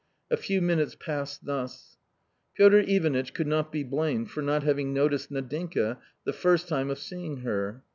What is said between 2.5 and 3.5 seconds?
Piotr Ivanitch could